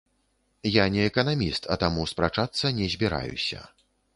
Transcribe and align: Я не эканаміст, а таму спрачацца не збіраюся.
Я 0.75 0.85
не 0.95 1.01
эканаміст, 1.09 1.69
а 1.75 1.79
таму 1.83 2.07
спрачацца 2.15 2.73
не 2.81 2.89
збіраюся. 2.95 3.59